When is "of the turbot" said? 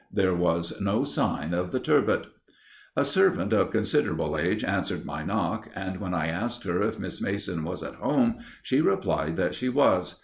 1.53-2.25